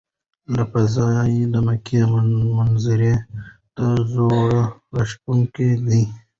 له 0.55 0.63
فضا 0.71 1.07
د 1.53 1.55
مکې 1.67 1.99
منظره 2.57 3.13
د 3.75 3.77
زړه 4.11 4.41
راښکونکې 4.95 5.69
ده. 5.85 6.01